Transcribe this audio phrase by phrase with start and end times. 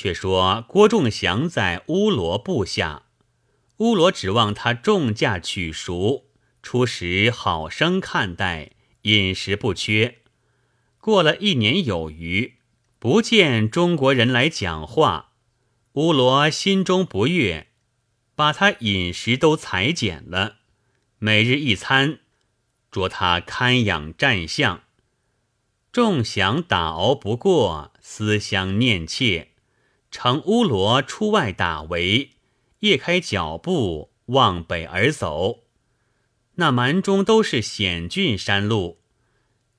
[0.00, 3.02] 却说郭仲祥在乌罗部下，
[3.80, 6.30] 乌罗指望他重价取赎，
[6.62, 8.70] 初时好生看待，
[9.02, 10.20] 饮食不缺。
[11.02, 12.54] 过了一年有余，
[12.98, 15.32] 不见中国人来讲话，
[15.92, 17.66] 乌罗心中不悦，
[18.34, 20.60] 把他饮食都裁减了，
[21.18, 22.20] 每日一餐，
[22.90, 24.84] 着他看养战象。
[25.92, 29.49] 众祥打熬不过，思乡念妾，
[30.10, 32.30] 乘乌罗出外打围，
[32.80, 35.60] 夜开脚步往北而走。
[36.56, 39.00] 那蛮中都是险峻山路，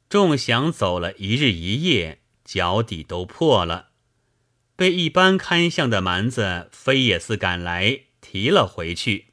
[0.09, 3.89] 众想走了一日一夜，脚底都破了，
[4.75, 9.27] 被一般看相的蛮子飞也似赶来提了回去。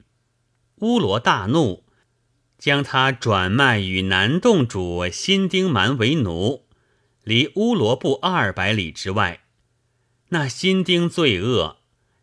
[0.81, 1.85] 乌罗大怒，
[2.59, 6.67] 将他转卖与南洞主新丁蛮为奴。
[7.23, 9.41] 离乌罗布二百里之外，
[10.31, 11.79] 那新丁罪恶，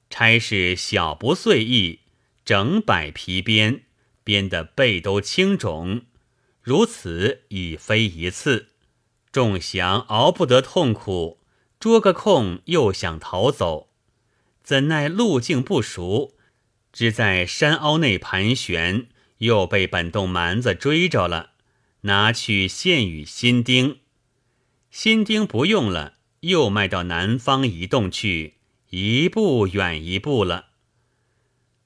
[0.09, 2.01] 差事小不遂意，
[2.43, 3.83] 整百皮鞭，
[4.23, 6.03] 鞭得背都青肿，
[6.61, 8.67] 如此已非一次。
[9.31, 11.39] 众降熬不得痛苦，
[11.79, 13.89] 捉个空又想逃走，
[14.63, 16.35] 怎奈路径不熟，
[16.93, 19.07] 只在山凹内盘旋，
[19.39, 21.51] 又被本洞蛮子追着了，
[22.01, 23.99] 拿去献与新丁。
[24.91, 26.14] 新丁不用了，
[26.45, 28.55] 又迈到南方一洞去，
[28.89, 30.67] 一步远一步了。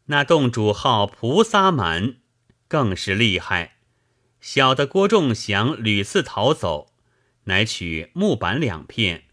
[0.07, 2.17] 那洞主号菩萨蛮，
[2.67, 3.77] 更是厉害。
[4.41, 6.91] 小的郭仲祥屡次逃走，
[7.45, 9.23] 乃取木板两片，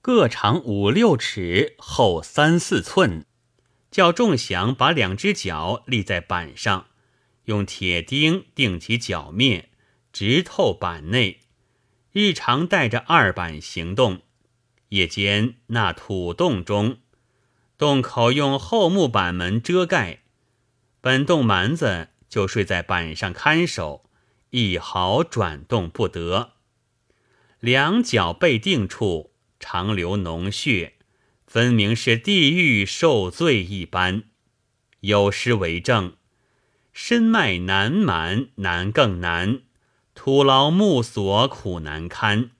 [0.00, 3.24] 各长五六尺，厚三四寸，
[3.90, 6.86] 叫仲祥把两只脚立在板上，
[7.46, 9.70] 用铁钉钉其脚面，
[10.12, 11.40] 直透板内。
[12.12, 14.22] 日常带着二板行动，
[14.90, 16.98] 夜间那土洞中，
[17.76, 20.22] 洞口用厚木板门遮盖，
[21.00, 24.08] 本洞蛮子就睡在板上看守，
[24.50, 26.52] 一毫转动不得。
[27.60, 30.94] 两脚被定处，常流脓血，
[31.46, 34.24] 分明是地狱受罪一般。
[35.00, 36.14] 有诗为证：
[36.92, 39.60] 身脉难满，难更难。
[40.14, 42.50] 土牢木锁苦难堪，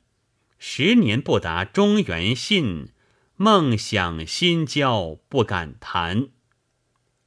[0.59, 2.89] 十年不达中原信，
[3.37, 6.29] 梦想心焦不敢谈。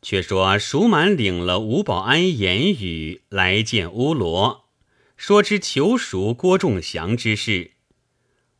[0.02, 4.70] 却说蜀满领了吴保安言语来见乌罗，
[5.16, 7.72] 说之求赎郭仲祥之事。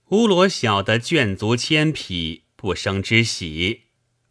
[0.10, 3.82] 乌罗晓得眷族千匹，不生之喜，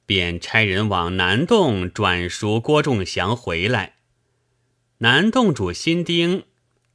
[0.06, 3.96] 便差人往南洞转赎郭仲祥回来。
[4.98, 6.44] 南洞主新丁。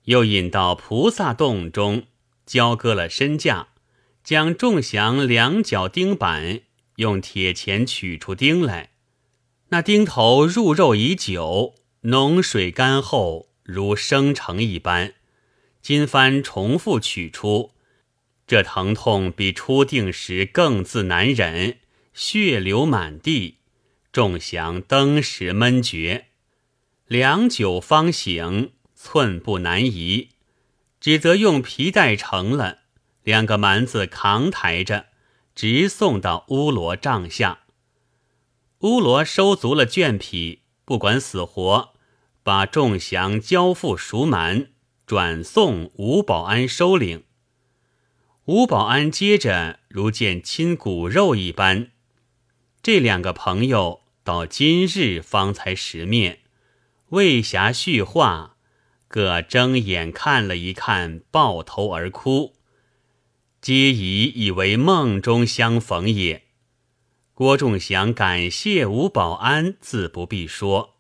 [0.06, 2.04] 又引到菩萨洞中，
[2.46, 3.70] 交割了身价，
[4.24, 6.62] 将众祥两脚钉板，
[6.98, 8.92] 用铁钳取出钉来。
[9.70, 15.14] 那钉头入肉已久，脓水干后如生成一般。
[15.82, 17.72] 金幡重复取出，
[18.48, 21.80] 这疼痛比初定时更自难忍，
[22.14, 23.58] 血流满地。
[24.12, 26.28] 众祥登时闷绝，
[27.08, 28.72] 良久方醒。
[28.98, 30.30] 寸步难移，
[31.06, 32.80] 只得用皮带成了
[33.22, 35.06] 两个蛮子扛抬着，
[35.54, 37.60] 直送到乌罗帐下。
[38.80, 41.94] 乌罗收足了绢匹，不管死活，
[42.42, 44.72] 把众降交付赎蛮，
[45.06, 47.26] 转送吴保安收领。
[48.46, 51.92] 吴保安接着如见亲骨肉一般。
[52.82, 56.40] 这两个朋友到今日方才识面，
[57.10, 58.55] 未暇叙话。
[59.16, 62.58] 各睁眼看了一看，抱头而哭，
[63.62, 66.44] 皆以以为梦中相逢也。
[67.34, 70.96] 郭仲祥感谢吴保安，自不必说。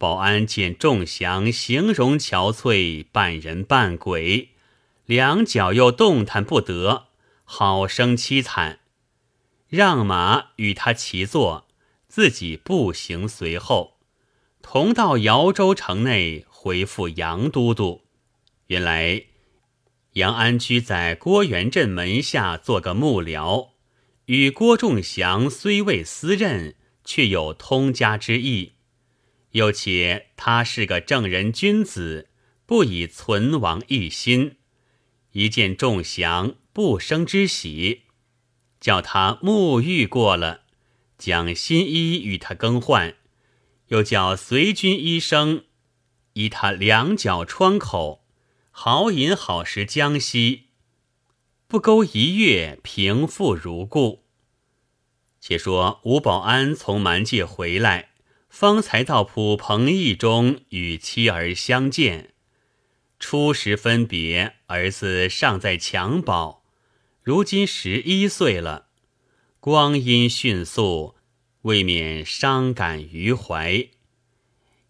[0.00, 4.48] 保安见仲祥形容憔悴，半人半鬼，
[5.06, 7.06] 两脚又动弹不得，
[7.44, 8.80] 好生凄惨，
[9.68, 11.68] 让马与他齐坐，
[12.08, 13.98] 自己步行随后，
[14.60, 16.44] 同到姚州城内。
[16.60, 18.02] 回复杨都督，
[18.66, 19.26] 原来
[20.14, 23.68] 杨安居在郭元镇门下做个幕僚，
[24.24, 26.74] 与郭仲祥虽未私任，
[27.04, 28.72] 却有通家之意。
[29.52, 32.28] 又且他是个正人君子，
[32.66, 34.56] 不以存亡一心。
[35.30, 38.02] 一见仲祥不生之喜，
[38.80, 40.62] 叫他沐浴过了，
[41.16, 43.14] 将新衣与他更换，
[43.88, 45.62] 又叫随军医生。
[46.38, 48.24] 依他两脚窗口，
[48.70, 50.66] 好饮好食江西，
[51.66, 54.22] 不勾一月，平复如故。
[55.40, 58.10] 且说吴保安从蛮界回来，
[58.48, 62.34] 方才到蒲彭驿中与妻儿相见。
[63.18, 66.60] 初时分别，儿子尚在襁褓，
[67.20, 68.86] 如今十一岁了。
[69.58, 71.16] 光阴迅速，
[71.62, 73.88] 未免伤感于怀。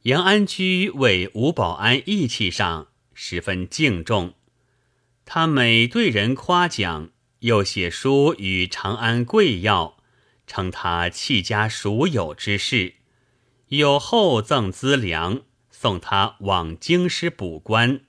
[0.02, 4.34] 杨安居为吴保安义气上十分敬重，
[5.24, 7.10] 他每对人夸奖，
[7.40, 9.96] 又写书与长安贵要，
[10.46, 12.94] 称他弃家属友之事，
[13.68, 18.00] 有厚赠资粮，送他往京师补官。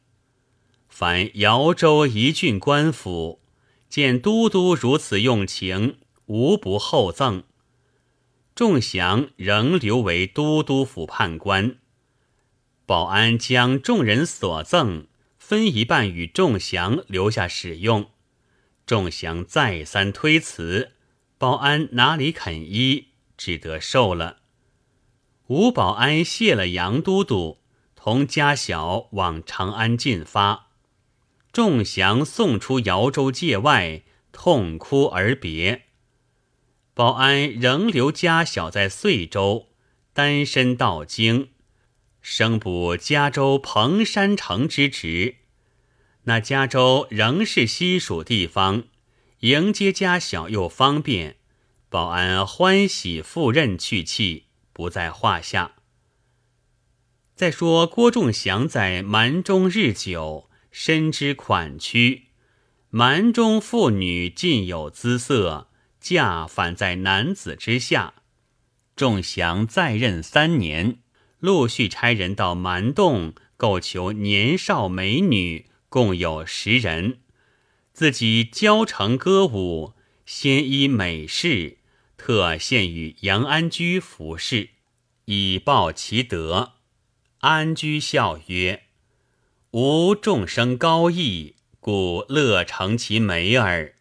[0.88, 3.42] 凡姚州一郡官府，
[3.90, 5.98] 见都督如此用情，
[6.28, 7.44] 无不厚赠。
[8.60, 11.78] 仲祥仍留为都督府判官。
[12.86, 15.08] 保安将众人所赠
[15.38, 18.10] 分一半与仲祥留下使用，
[18.86, 20.92] 仲祥再三推辞，
[21.38, 24.40] 保安哪里肯依，只得受了。
[25.48, 27.60] 吴保安谢了杨都督，
[27.96, 30.68] 同家小往长安进发。
[31.54, 34.04] 仲祥送出瑶州界外，
[34.34, 35.86] 痛哭而别。
[37.00, 39.68] 保安仍留家小在遂州，
[40.12, 41.48] 单身到京。
[42.20, 45.38] 升补加州彭山城之职，
[46.24, 48.84] 那加州仍是西蜀地方，
[49.40, 51.38] 迎接家小又方便，
[51.88, 55.76] 保安欢喜赴任去气，不在话下。
[57.34, 62.24] 再说郭仲祥在蛮中日久，深知款曲，
[62.90, 65.69] 蛮中妇女尽有姿色，
[66.00, 68.14] 嫁反在男子之下。
[68.96, 71.00] 仲祥在任三年。
[71.40, 77.20] 陆续差人到蛮洞购求年少美女，共有十人。
[77.94, 79.94] 自己教成歌舞，
[80.26, 81.78] 先依美事，
[82.18, 84.72] 特献与杨安居服侍，
[85.26, 86.74] 以报其德。
[87.40, 88.84] 安居笑曰
[89.72, 93.96] ：“吾众生高义，故乐成其美耳。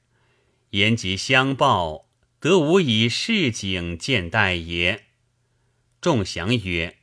[0.71, 2.07] 言及相报，
[2.41, 5.05] 得无以市井见待也。”
[6.01, 6.95] 众祥曰。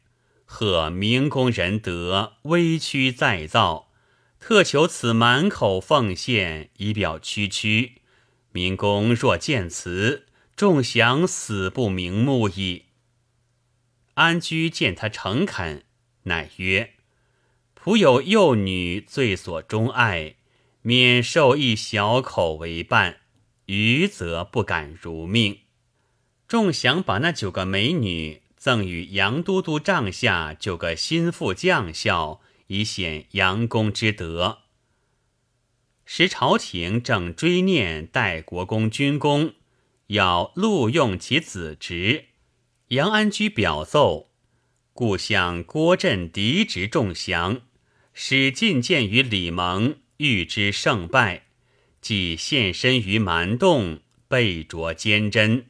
[0.47, 3.91] 贺明公仁德，微屈再造，
[4.39, 8.03] 特求此满口奉献，以表区区。
[8.51, 12.85] 明公若见辞，众祥死不瞑目矣。
[14.13, 15.83] 安居见他诚恳，
[16.23, 16.93] 乃曰
[17.75, 20.35] ：“仆有幼女，最所钟爱，
[20.83, 23.17] 免受一小口为伴，
[23.65, 25.59] 余则不敢如命。”
[26.47, 28.41] 众降把那九个美女。
[28.57, 34.63] 赠与杨都督帐下九个心腹将校，以显杨公之德。
[36.03, 39.53] 时朝廷正追念代国公军功，
[40.07, 42.29] 要录用其子侄。
[42.87, 44.31] 杨安居表奏，
[44.93, 47.61] 故向郭镇嫡侄仲祥，
[48.15, 51.44] 使进见于李蒙，欲知胜败，
[52.05, 55.65] 即现身于蛮洞，背着坚贞，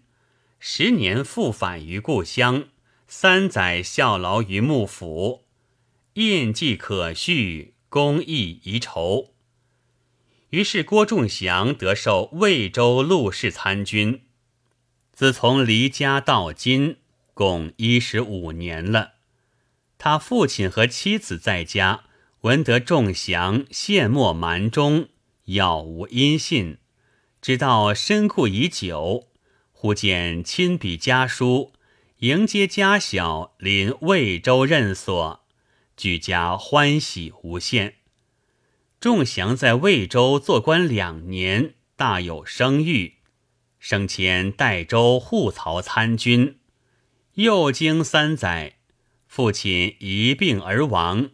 [0.60, 2.66] 十年复返于故乡。
[3.08, 5.46] 三载效劳于幕府，
[6.16, 9.34] 印记可续，公义遗仇。
[10.50, 14.24] 于是郭仲祥得受魏州陆氏参军。
[15.14, 16.98] 自从离家到今，
[17.34, 19.14] 共一十五年了。
[19.98, 22.04] 他父亲和妻子在家，
[22.42, 25.08] 闻得仲祥陷没蛮中，
[25.46, 26.80] 杳无音信，
[27.42, 29.28] 直到身故已久，
[29.72, 31.74] 忽见亲笔家书。
[32.20, 35.46] 迎接家小临魏州任所，
[35.96, 37.98] 举家欢喜无限。
[39.00, 43.18] 仲祥在魏州做官两年，大有声誉，
[43.78, 46.58] 升迁代州护曹参军。
[47.34, 48.78] 又经三载，
[49.28, 51.30] 父亲一病而亡，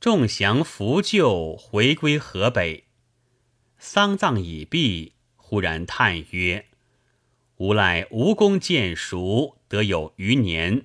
[0.00, 2.86] 仲祥扶柩回归河北。
[3.84, 6.66] 丧葬已毕，忽然叹曰
[7.58, 10.84] ：“无赖无功见熟。”得有余年，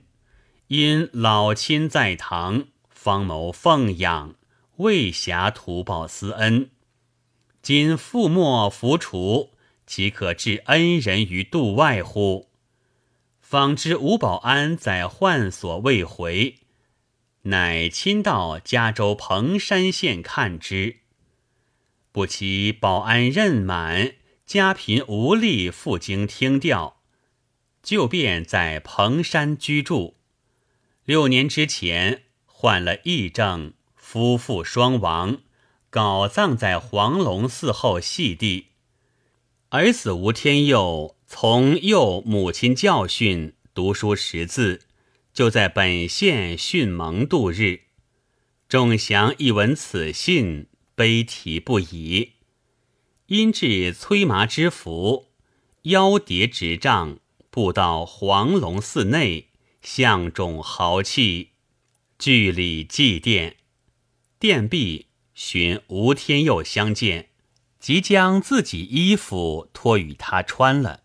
[0.69, 4.33] 因老亲在堂，方谋奉养，
[4.77, 6.71] 未暇图报私恩。
[7.61, 9.51] 今父莫扶除，
[9.85, 12.49] 岂可置恩人于度外乎？
[13.39, 16.55] 方知吴保安在患所未回，
[17.43, 21.01] 乃亲到嘉州彭山县看之。
[22.17, 26.97] 不期保安任满，家贫无力，赴京听调。
[27.83, 30.15] 就便在彭山居住，
[31.05, 35.41] 六年之前患了疫症，夫妇双亡，
[35.91, 38.69] 搞葬在黄龙寺后细地。
[39.69, 44.81] 儿子吴天佑从幼母亲教训，读书识字，
[45.31, 47.81] 就在本县训蒙度日。
[48.67, 50.65] 仲祥一闻此信，
[50.97, 52.31] 悲啼不已。
[53.27, 55.27] 因至催麻之府，
[55.83, 57.19] 腰叠执杖，
[57.51, 59.49] 步到黄龙寺内，
[59.79, 61.51] 向众豪气，
[62.17, 63.53] 据礼祭奠。
[64.39, 67.29] 殿毕，寻吴天佑相见，
[67.79, 71.03] 即将自己衣服托与他穿了。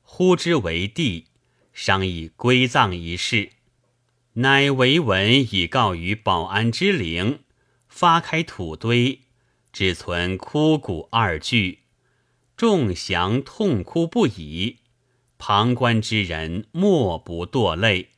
[0.00, 1.26] 呼之为帝，
[1.74, 3.50] 商议归葬一事，
[4.34, 7.40] 乃为文以告于保安之灵，
[8.00, 9.20] 发开土堆，
[9.74, 11.80] 只存枯骨二具。
[12.56, 14.78] 众祥痛哭不已，
[15.36, 18.12] 旁观之人莫不堕泪。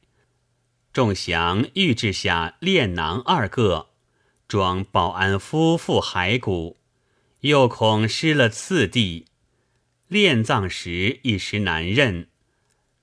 [0.93, 3.89] 众祥欲置下殓囊二个，
[4.47, 6.77] 装保安夫妇骸骨，
[7.41, 9.27] 又恐失了次第。
[10.11, 12.29] 殓葬时一时难认，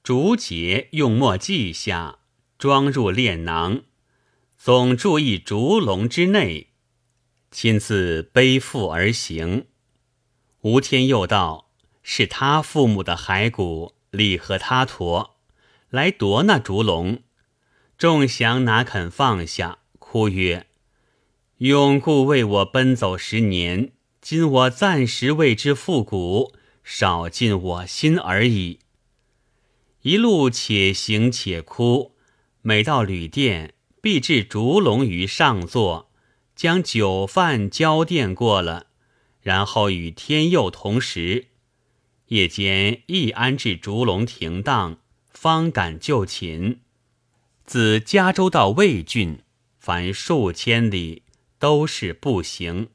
[0.02, 2.20] 竹节用墨记下，
[2.58, 3.82] 装入殓囊，
[4.58, 6.68] 总注意竹笼之内，
[7.52, 9.68] 亲自背负而行。
[10.62, 11.70] 吴天佑道
[12.04, 15.38] ：“是他父母的骸骨，理和他驮
[15.90, 17.24] 来夺那竹笼。”
[17.98, 20.68] 众祥哪肯放下，哭曰
[21.60, 23.92] ：“永固为我奔走十年，
[24.22, 28.80] 今我暂时为之复古。”少尽我心而已。
[30.02, 32.16] 一路且行且哭，
[32.64, 36.09] 每到旅店，必置烛龙于上座，
[36.60, 38.88] 将酒饭交奠过了，
[39.40, 41.48] 然后与天佑同食。
[42.26, 44.98] 夜间亦安置烛龙停当，
[45.30, 46.82] 方敢就寝。
[47.64, 49.40] 自加州到魏郡，
[49.78, 51.24] 凡数千里，
[51.58, 52.90] 都是步行。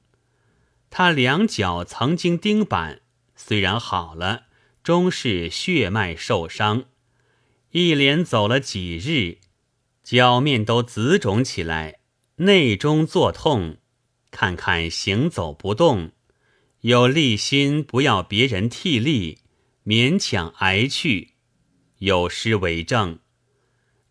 [0.91, 3.01] 他两脚曾经钉板。
[3.35, 4.43] 虽然好了，
[4.83, 6.85] 终是血脉受伤。
[7.71, 9.39] 一连走了几日，
[10.03, 12.01] 脚面都紫肿起来，
[12.37, 13.79] 内中作痛。
[14.31, 16.11] 看看行走不动，
[16.81, 19.39] 有力心不要别人替力，
[19.85, 21.35] 勉强挨去。
[21.99, 23.21] 有诗为证：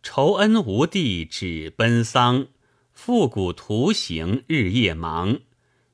[0.01, 2.47] 仇恩无地只奔丧，
[2.93, 5.39] 复古图行日夜忙。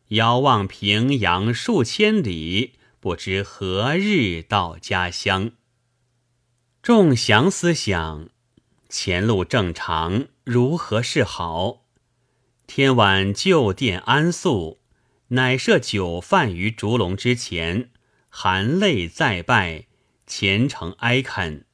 [0.10, 2.74] 遥望平阳数千里。
[3.02, 5.52] 不知何日到家乡。
[6.82, 8.28] 众祥思想，
[8.90, 11.86] 前路正常，如何是好？
[12.70, 14.78] 天晚就殿安宿，
[15.30, 17.90] 乃设酒饭于烛龙之前，
[18.30, 19.88] 含泪再拜，
[20.28, 21.66] 虔诚哀恳，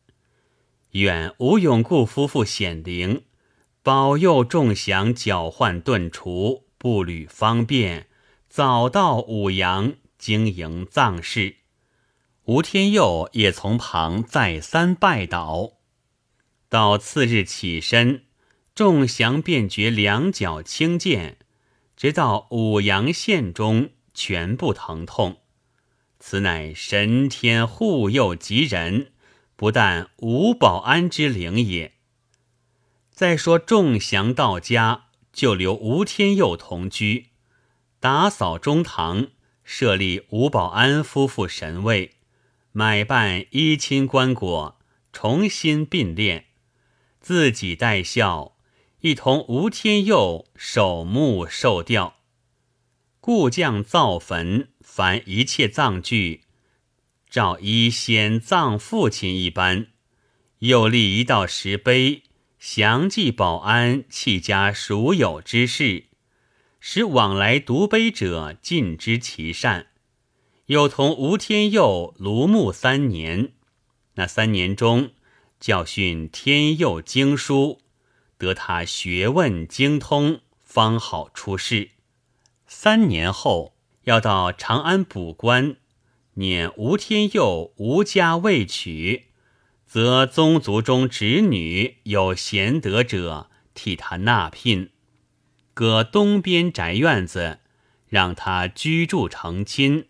[0.91, 3.23] 愿吴永固夫妇显灵，
[3.83, 8.07] 保佑众祥脚患顿除，步履方便，
[8.47, 9.95] 早到五阳。
[10.17, 11.57] 经营葬事，
[12.45, 15.73] 吴天佑也从旁再三拜倒。
[16.69, 18.23] 到次日起身，
[18.75, 21.37] 众祥便觉两脚轻健，
[21.95, 25.37] 直到五阳县中全部疼痛。
[26.19, 29.13] 此乃神天护佑吉人，
[29.55, 31.93] 不但吴保安之灵也。
[33.09, 37.27] 再说众祥到家，就留吴天佑同居，
[38.01, 39.27] 打扫中堂。
[39.63, 42.11] 设立吴保安夫妇神位，
[42.71, 44.75] 买办衣亲棺椁，
[45.11, 46.43] 重新并殓，
[47.19, 48.54] 自己带孝，
[49.01, 52.15] 一同吴天佑守墓受吊。
[53.19, 56.41] 故将造坟，凡一切葬具，
[57.29, 59.87] 照依先葬父亲一般，
[60.59, 62.23] 又立一道石碑，
[62.57, 66.05] 详记保安弃家属有之事。
[66.79, 69.87] 使往来读碑者尽知其善，
[70.67, 73.53] 又同吴天佑庐墓三年。
[74.13, 75.11] 那三年中，
[75.59, 77.81] 教训天佑经书，
[78.37, 81.91] 得他学问精通，方好出仕。
[82.67, 85.77] 三年后，要到长安补官，
[86.35, 89.25] 念吴天佑吴家未娶，
[89.85, 94.89] 则宗族中侄女有贤德者，替他纳聘。
[95.73, 97.59] 搁东边宅院子，
[98.07, 100.07] 让他居住成亲，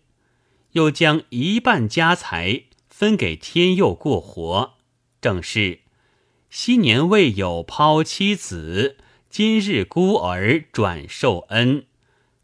[0.72, 4.74] 又将一半家财分给天佑过活。
[5.20, 5.80] 正是
[6.48, 8.96] 昔年未有抛妻子，
[9.28, 11.86] 今日孤儿转受恩。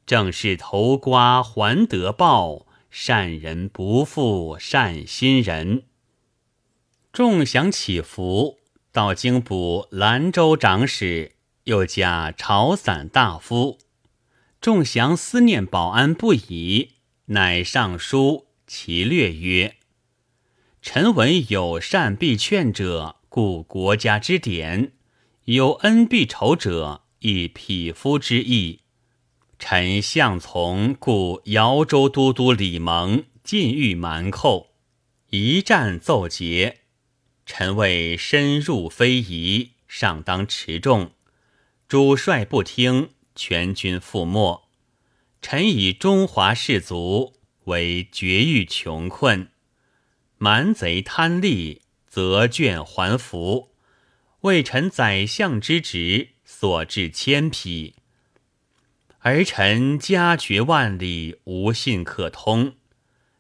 [0.05, 5.85] 正是投瓜还得报，善人不负善心人。
[7.13, 8.59] 众享起伏，
[8.91, 11.33] 到京补兰州长史。
[11.65, 13.79] 又加朝散大夫，
[14.61, 16.95] 众祥思念保安不已，
[17.27, 19.77] 乃上书其略曰
[20.83, 24.91] ：“臣闻有善必劝者，故国家之典；
[25.45, 28.81] 有恩必酬者，亦匹夫之义。
[29.59, 34.75] 臣相从，故姚州都督李蒙进狱蛮寇，
[35.31, 36.81] 一战奏捷。
[37.47, 41.13] 臣谓深入非宜，上当持重。
[41.89, 44.69] 主帅不听，全军覆没。
[45.41, 47.33] 臣以中华士卒
[47.65, 49.49] 为绝域穷困。
[50.37, 51.81] 蛮贼贪利，
[52.13, 53.71] 则卷还服。
[54.43, 57.95] 为臣宰相之职，所至千匹。
[59.21, 62.75] 儿臣家绝万里，无信可通。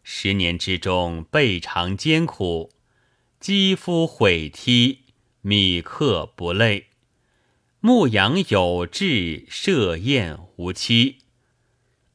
[0.02, 2.71] 十年之中，备尝艰苦，
[3.38, 5.00] 肌肤毁剔，
[5.43, 6.87] 米客不累。
[7.81, 11.19] 牧羊有志，设宴无期。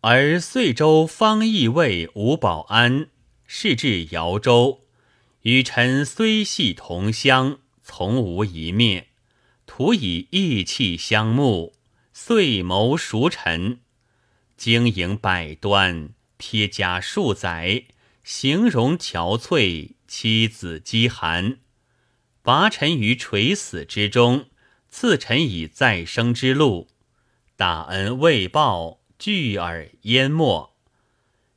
[0.01, 3.09] 而遂州方义尉吴保安。
[3.45, 4.86] 是至姚州，
[5.47, 9.07] 与臣虽系同乡，从无一面。
[9.65, 11.73] 徒以义气相慕，
[12.11, 13.79] 遂谋熟臣。
[14.57, 17.85] 经营百端，撇家数载，
[18.25, 21.59] 形容憔悴，妻子饥寒，
[22.41, 24.49] 拔臣于垂死之中，
[24.89, 26.89] 赐臣以再生之路。
[27.55, 30.75] 大恩未报，拒而淹没。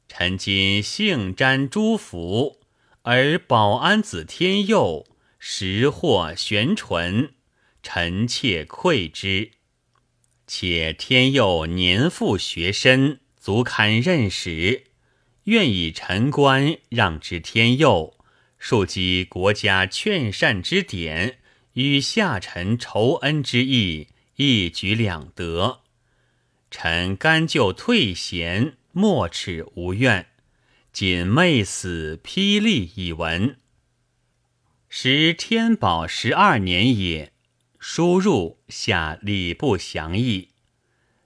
[0.07, 2.60] 臣今幸沾诸福，
[3.03, 5.07] 而保安子天佑
[5.39, 7.31] 识货玄纯，
[7.83, 9.53] 臣妾愧之。
[10.47, 14.85] 且天佑年富学深，足堪任使，
[15.45, 18.15] 愿以臣官让之天佑，
[18.59, 21.39] 庶积国家劝善之典，
[21.73, 25.81] 与下臣酬恩之意，一举两得。
[26.71, 28.77] 臣甘就退贤。
[28.93, 30.30] 莫齿无怨，
[30.93, 33.57] 仅昧死霹雳以闻。
[34.89, 37.33] 时天宝十二年也，
[37.79, 40.49] 书入下礼部详议。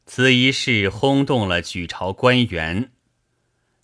[0.05, 2.93] 此一事轰动了举朝官员。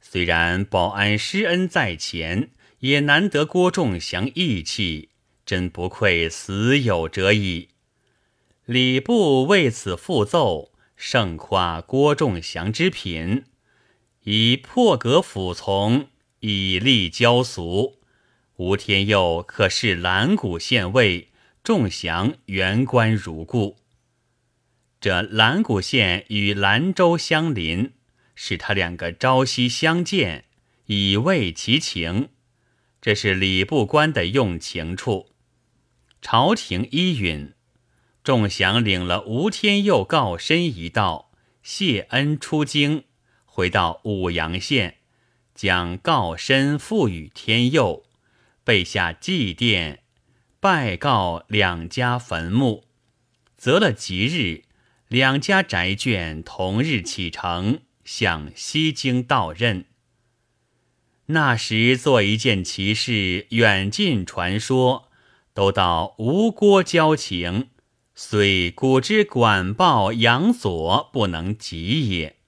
[0.03, 2.51] 虽然保安施恩在前，
[2.81, 5.09] 也难得郭仲祥义气，
[5.47, 7.71] 真不愧死有者矣。
[8.67, 13.45] 礼部为此复奏，盛夸郭仲祥之品。
[14.25, 16.09] 以破格服从，
[16.41, 17.99] 以立交俗。
[18.57, 21.29] 吴天佑可是兰谷县尉，
[21.65, 23.79] 众祥原官如故。
[25.01, 27.93] 这兰谷县与兰州相邻，
[28.35, 30.45] 使他两个朝夕相见，
[30.87, 32.29] 以慰其情。
[33.01, 35.31] 这是礼部官的用情处。
[36.21, 37.55] 朝廷依允，
[38.23, 41.31] 众祥领了吴天佑告身一道，
[41.63, 43.05] 谢恩出京。
[43.53, 44.99] 回到武阳县，
[45.55, 48.05] 将告身付与天佑，
[48.63, 49.99] 备下祭奠，
[50.61, 52.85] 拜告两家坟墓，
[53.57, 54.63] 择了吉日，
[55.09, 59.85] 两家宅眷同日启程，向西京到任。
[61.27, 65.11] 那时做一件奇事，远近传说，
[65.53, 67.69] 都道吴郭交情，
[68.15, 72.40] 虽古之管鲍杨左不能及也。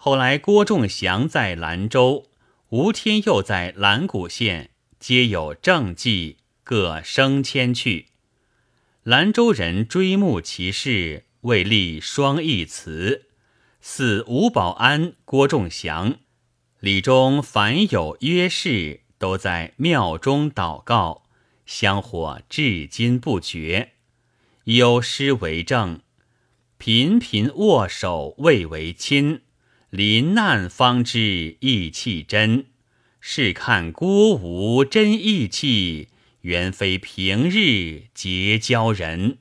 [0.00, 2.28] 后来，郭仲祥在兰州，
[2.68, 8.06] 吴天佑在兰谷县，皆有政绩，各升迁去。
[9.02, 13.26] 兰州人追慕其事，为立双义祠，
[13.80, 16.18] 祀吴保安、郭仲祥。
[16.78, 21.24] 李中凡有约事，都在庙中祷告，
[21.66, 23.94] 香火至今不绝。
[24.62, 26.02] 有诗为证
[26.78, 29.40] ：“频频握手未为亲。”
[29.90, 32.66] 临难方知意气真，
[33.20, 36.08] 试看孤无真意气，
[36.42, 39.38] 原非平日结交人。